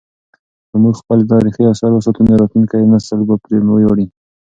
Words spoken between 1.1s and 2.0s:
تاریخي اثار